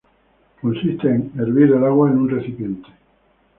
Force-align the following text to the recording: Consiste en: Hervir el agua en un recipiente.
Consiste 0.61 1.07
en: 1.09 1.31
Hervir 1.37 1.65
el 1.73 1.83
agua 1.85 2.09
en 2.09 2.17
un 2.17 2.29
recipiente. 2.31 2.89